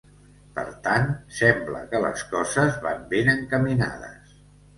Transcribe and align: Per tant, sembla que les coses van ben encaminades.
Per 0.53 0.61
tant, 0.87 1.03
sembla 1.39 1.81
que 1.91 2.01
les 2.07 2.23
coses 2.33 2.81
van 2.87 3.05
ben 3.13 3.31
encaminades. 3.37 4.35